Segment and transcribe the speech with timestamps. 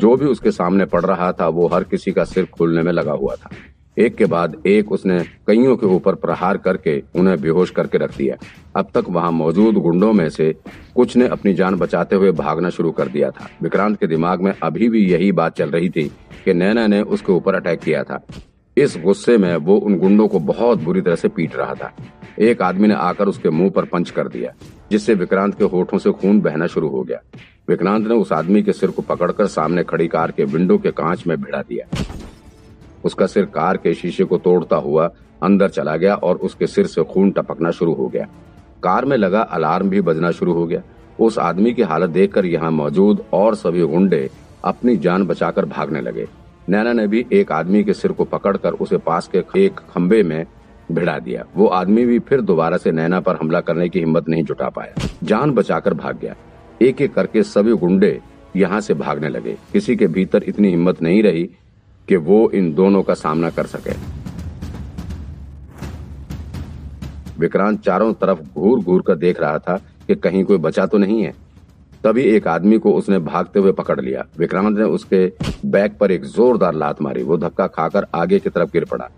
[0.00, 3.12] जो भी उसके सामने पड़ रहा था, वो हर किसी का सिर खोलने में लगा
[3.12, 3.50] हुआ था।
[3.98, 8.36] एक के बाद एक उसने कईयों के ऊपर प्रहार करके उन्हें बेहोश करके रख दिया।
[8.76, 10.54] अब तक वहाँ मौजूद गुंडों में से
[10.94, 14.52] कुछ ने अपनी जान बचाते हुए भागना शुरू कर दिया था। विक्रांत के दिमाग में
[14.62, 16.04] अभी भी यही बात चल रही थी
[16.44, 18.24] कि नैना ने उसके ऊपर अटैक किया था।
[18.76, 21.92] इस गुस्से में वो उन गुंडों को बहुत बुरी तरह से पीट रहा था।
[22.38, 24.52] एक आदमी ने आकर उसके मुँह पर पंच कर दिया।
[24.90, 27.20] जिससे विक्रांत के होठों से खून बहना शुरू हो गया।
[27.68, 31.26] विक्रांत ने उस आदमी के सिर को पकड़कर सामने खड़ी कार के विंडो के कांच
[31.26, 31.86] में भिड़ा दिया।
[33.04, 35.10] उसका सिर कार के शीशे को तोड़ता हुआ
[35.42, 38.26] अंदर चला गया और उसके सिर से खून टपकना शुरू हो गया।
[38.82, 40.82] कार में लगा अलार्म भी बजना शुरू हो गया।
[41.20, 44.28] उस आदमी की हालत देखकर यहाँ मौजूद और सभी गुंडे
[44.64, 46.26] अपनी जान बचाकर भागने लगे।
[46.68, 50.44] नैना ने भी एक आदमी के सिर को पकड़कर उसे पास के एक खंबे में
[50.90, 54.44] भिड़ा दिया। वो आदमी भी फिर दोबारा से नैना पर हमला करने की हिम्मत नहीं
[54.44, 56.34] जुटा पाया। जान बचाकर भाग गया।
[56.82, 58.20] एक एक करके सभी गुंडे
[58.56, 61.44] यहाँ से भागने लगे। किसी के भीतर इतनी हिम्मत नहीं रही
[62.08, 63.92] कि वो इन दोनों का सामना कर सके।
[67.38, 69.76] विक्रांत चारों तरफ़ घूर घूर कर देख रहा था
[70.06, 71.34] कि कहीं कोई बचा तो नहीं है।
[72.04, 75.32] तभी एक आदमी को उसने भागते हुए पकड़ लिया। विक्रांत ने उसके
[75.66, 79.08] बैग पर एक जोरदार लात मारी। वो धक्का खाकर आगे की तरफ़ गिर पड़ा।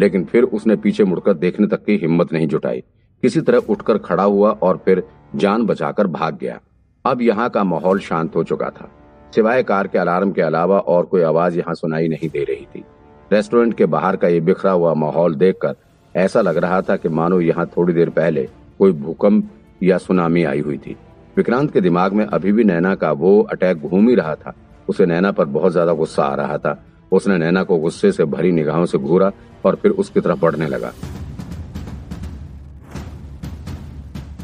[0.00, 2.82] लेकिन फिर उसने पीछे मुड़कर देखने तक की हिम्मत नहीं जुटाई।
[3.22, 5.02] किसी तरह उठकर खड़ा हुआ और फिर
[5.36, 6.58] जान बचाकर भाग गया।
[7.04, 8.90] अब यहाँ का माहौल शांत हो चुका था।
[9.32, 12.84] सिवाय कार के अलार्म के अलावा और कोई आवाज़ यहाँ सुनाई नहीं दे रही थी।
[13.30, 15.74] रेस्टोरेंट के बाहर का ये बिखरा हुआ माहौल देखकर
[16.14, 19.50] ऐसा लग रहा था कि मानो यहाँ थोड़ी देर पहले कोई भूकंप
[19.82, 20.96] या सुनामी आई हुई थी।
[21.36, 24.54] विक्रांत के दिमाग में अभी भी नैना का वो अटैक घूम ही रहा था।
[24.88, 26.72] उसे नैना पर बहुत ज़्यादा गुस्सा आ रहा था।
[27.12, 29.30] उसने नैना को गुस्से से भरी निगाहों से घूरा
[29.64, 30.92] और फिर उसकी तरफ़ बढ़ने लगा।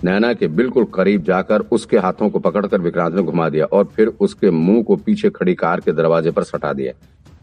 [0.04, 4.06] नैना के बिल्कुल करीब जाकर उसके हाथों को पकड़कर विक्रांत ने घुमा दिया और फिर
[4.20, 6.92] उसके मुँह को पीछे खड़ी कार के दरवाजे पर सटा दिया।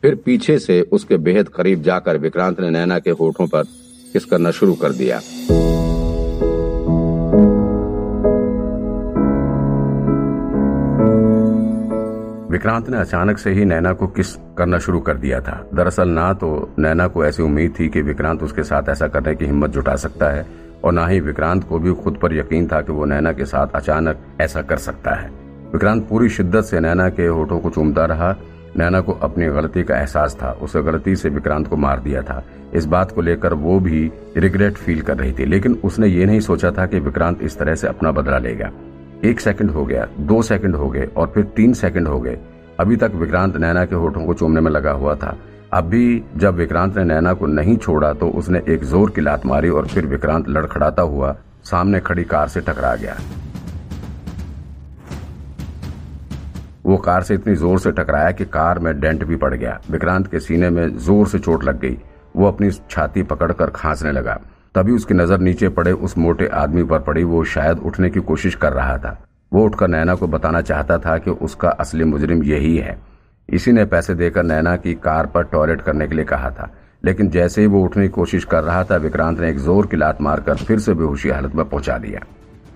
[0.02, 3.64] फिर पीछे से उसके बेहद करीब जाकर विक्रांत ने नैना के होठों पर
[4.14, 5.20] किस करना शुरू कर दिया।
[12.62, 16.34] विक्रांत ने अचानक से ही नैना को किस करना शुरू कर दिया था। दरअसल ना
[16.34, 16.50] तो
[16.80, 20.30] नैना को ऐसी उम्मीद थी कि विक्रांत उसके साथ ऐसा करने की हिम्मत जुटा सकता
[20.30, 20.46] है,
[20.84, 23.74] और ना ही विक्रांत को भी खुद पर यकीन था कि वो नैना के साथ
[23.76, 25.30] अचानक ऐसा कर सकता है।
[25.74, 28.36] विक्रांत पूरी शिद्दत से नैना के होठों को चूमता रहा।
[28.78, 32.44] नैना को अपनी गलती का एहसास था, उसे गलती से विक्रांत को मार दिया था।
[32.74, 36.40] इस बात को लेकर वो भी रिग्रेट फील कर रही थी, लेकिन उसने ये नहीं
[36.40, 38.72] सोचा था कि विक्रांत इस तरह से अपना बदला लेगा।
[39.26, 42.38] एक सेकंड हो गया, दो सेकंड हो गए, और फिर तीन सेकंड हो गए।
[42.80, 45.36] अभी तक विक्रांत नैना के होठों को चूमने में लगा हुआ था।
[45.74, 49.46] अब भी जब विक्रांत ने नैना को नहीं छोड़ा तो उसने एक ज़ोर की लात
[49.46, 53.16] मारी और फिर विक्रांत लड़खड़ाता हुआ सामने खड़ी कार से टकरा गया।
[56.86, 60.28] वो कार से इतनी ज़ोर से टकराया कि कार में डेंट भी पड़ गया। विक्रांत
[60.28, 61.98] के सीने में ज़ोर से चोट लग गई।
[62.36, 64.40] वो अपनी छाती पकड़कर खांसने लगा।
[64.76, 68.56] तभी उसकी नज़र नीचे पड़े उस मोटे आदमी पर पड़ी। वो शायद उठने की कोशिश
[68.56, 69.18] कर रहा था।
[69.54, 72.98] वो उठकर नैना को बताना चाहता था कि उसका असली मुजरिम यही है।
[73.50, 76.72] इसी ने पैसे देकर नैना की कार पर टॉयलेट करने के लिए कहा था।
[77.06, 79.98] लेकिन जैसे ही वो उठने की कोशिश कर रहा था, विक्रांत ने एक ज़ोर की
[79.98, 82.20] लात मारकर फिर से बेहोशी हालत में पहुँचा दिया।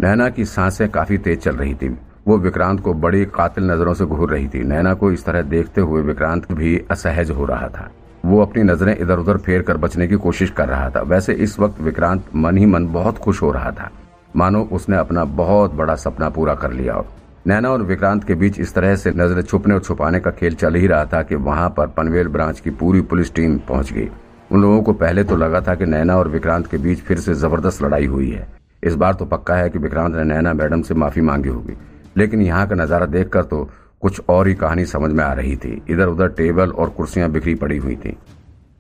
[0.02, 1.98] नैना की साँसें काफ़ी तेज चल रही थी।
[2.28, 5.82] वो विक्रांत को बड़ी कातिल नज़रों से घूर रही थी। नैना को इस तरह देखते
[5.82, 7.90] हुए विक्रांत भी असहज हो रहा था।
[8.26, 11.60] वो अपनी नज़रें इधर उधर फेर कर बचने की कोशिश कर रहा था। वैसे इस
[11.60, 13.92] वक्त विक्रांत मन ही मन बहुत खुश हो रहा था।
[14.36, 17.06] मानो उसने अपना बहुत बड़ा सपना पूरा कर लिया हो।
[17.48, 20.76] नैना और विक्रांत के बीच इस तरह से नज़र छुपने और छुपाने का खेल चल
[20.76, 24.10] ही रहा था कि वहाँ पर पनवेल ब्रांच की पूरी पुलिस टीम पहुँच गई।
[24.52, 27.34] उन लोगों को पहले तो लगा था कि नैना और विक्रांत के बीच फिर से
[27.36, 28.48] ज़बरदस्त लड़ाई हुई है।
[28.84, 31.78] इस बार तो पक्का है कि विक्रांत ने नैना मैडम से माफ़ी मांगी होगी।
[32.18, 33.68] लेकिन यहाँ का नज़ारा देखकर तो
[34.02, 37.56] कुछ और ही कहानी समझ में आ रही थी। इधर उधर टेबल और कुर्सियाँ बिखरी
[37.56, 38.18] पड़ी हुई थी।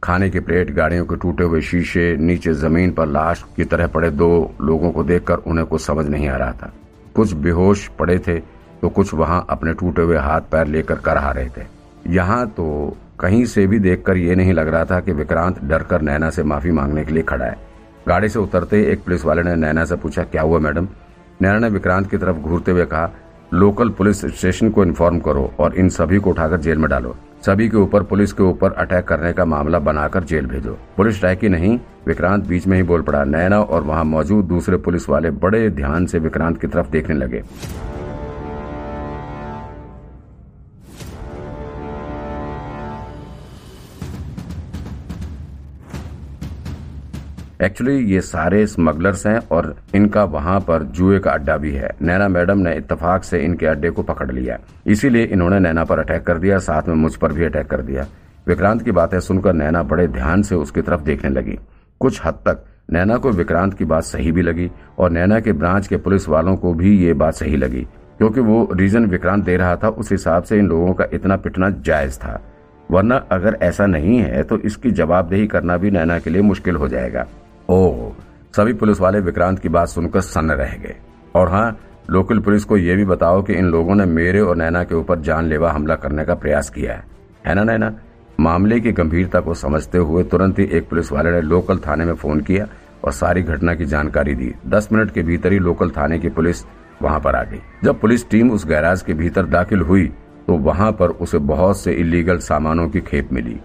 [0.05, 4.09] खाने की प्लेट, गाड़ियों के टूटे हुए शीशे, नीचे ज़मीन पर लाश की तरह पड़े
[4.11, 4.27] दो
[4.61, 6.71] लोगों को देखकर उन्हें कुछ समझ नहीं आ रहा था।
[7.15, 8.39] कुछ बेहोश पड़े थे
[8.81, 11.65] तो कुछ वहाँ अपने टूटे हुए हाथ पैर लेकर करहा रहे थे।
[12.09, 16.29] यहाँ तो कहीं से भी देखकर ये नहीं लग रहा था कि विक्रांत डरकर नैना
[16.29, 17.57] से माफ़ी मांगने के लिए खड़ा है।
[18.07, 20.87] गाड़ी से उतरते एक पुलिस वाले ने नैना से पूछा, क्या हुआ मैडम?
[21.41, 23.09] नैना ने विक्रांत की तरफ़ घूरते हुए कहा,
[23.53, 27.69] लोकल पुलिस स्टेशन को इन्फॉर्म करो और इन सभी को उठाकर जेल में डालो। सभी
[27.69, 31.79] के ऊपर, पुलिस के ऊपर अटैक करने का मामला बनाकर जेल भेजो। पुलिस की नहीं,
[32.07, 36.05] विक्रांत बीच में ही बोल पड़ा। नैना और वहाँ मौजूद दूसरे पुलिस वाले बड़े ध्यान
[36.05, 37.43] से विक्रांत की तरफ़ देखने लगे।
[47.65, 52.27] एक्चुअली ये सारे स्मगलर्स हैं और इनका वहाँ पर जुए का अड्डा भी है। नैना
[52.27, 54.57] मैडम ने इतफाक से इनके अड्डे को पकड़ लिया
[54.87, 58.05] इसीलिए इन्होंने नैना पर अटैक कर दिया, साथ में मुझ पर भी अटैक कर दिया।
[58.47, 61.57] विक्रांत की बातें सुनकर नैना बड़े ध्यान से उसकी तरफ़ देखने लगी।
[62.01, 64.69] कुछ हद तक नैना को विक्रांत की बात सही भी लगी
[64.99, 68.67] और नैना के ब्रांच के पुलिस वालों को भी ये बात सही लगी। क्योंकि वो
[68.73, 72.41] रीजन विक्रांत दे रहा था, उस हिसाब से इन लोगों का इतना पिटना जायज़ था।
[72.91, 76.87] वरना अगर ऐसा नहीं है तो इसकी जवाबदेही करना भी नैना के लिए मुश्किल हो
[76.87, 77.25] जाएगा।
[77.69, 78.11] ओह
[78.55, 80.95] सभी पुलिस वाले विक्रांत की बात सुनकर सन्न रह गए।
[81.35, 81.77] और हाँ
[82.09, 85.19] लोकल पुलिस को यह भी बताओ कि इन लोगों ने मेरे और नैना के ऊपर
[85.19, 87.03] जानलेवा हमला करने का प्रयास किया है।
[87.45, 87.91] है ना नैना?
[88.39, 92.13] मामले की गंभीरता को समझते हुए तुरंत ही एक पुलिस वाले ने लोकल थाने में
[92.13, 92.67] फ़ोन किया
[93.03, 96.63] और सारी घटना की जानकारी दी। दस मिनट के भीतर ही लोकल थाने की पुलिस
[97.01, 100.07] वहाँ पर आ गई। जब पुलिस टीम उस गैराज के भीतर दाखिल हुई
[100.47, 103.59] तो वहाँ पर उसे बहुत से इलीगल सामानों की खेप मिली।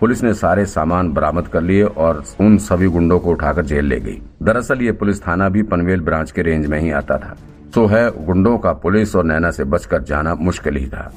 [0.00, 4.00] पुलिस ने सारे सामान बरामद कर लिए और उन सभी गुंडों को उठाकर जेल ले
[4.00, 7.36] गई। दरअसल ये पुलिस थाना भी पनवेल ब्रांच के रेंज में ही आता था।
[7.74, 11.12] तो है, गुंडों का पुलिस और नैना से बचकर जाना मुश्किल ही था।